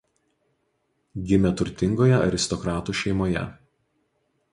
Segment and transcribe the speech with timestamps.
[1.31, 3.45] Gimė turtingoje aristokratų šeimoje.